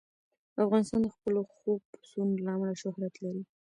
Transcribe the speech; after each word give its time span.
افغانستان 0.63 0.99
د 1.03 1.07
خپلو 1.15 1.39
ښو 1.53 1.71
پسونو 2.01 2.33
له 2.45 2.49
امله 2.55 2.73
شهرت 2.81 3.13
لري. 3.23 3.43